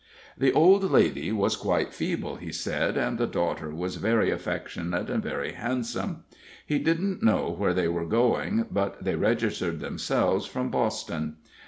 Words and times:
The 0.35 0.51
old 0.51 0.83
lady 0.89 1.31
was 1.31 1.55
quite 1.55 1.93
feeble, 1.93 2.37
he 2.37 2.51
said, 2.51 2.97
and 2.97 3.19
the 3.19 3.27
daughter 3.27 3.69
was 3.69 3.97
very 3.97 4.31
affectionate 4.31 5.11
and 5.11 5.21
very 5.21 5.51
handsome. 5.51 6.23
He 6.65 6.79
didn't 6.79 7.21
know 7.21 7.51
where 7.51 7.75
they 7.75 7.87
were 7.87 8.07
going, 8.07 8.65
but 8.71 9.03
they 9.03 9.13
registered 9.13 9.79
themselves 9.79 10.47
from 10.47 10.71
Boston. 10.71 11.35